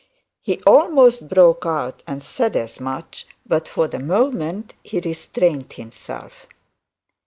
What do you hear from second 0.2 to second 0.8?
He